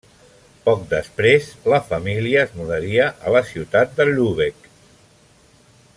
[0.67, 4.71] Poc després, la família es mudaria a la ciutat de Lübeck.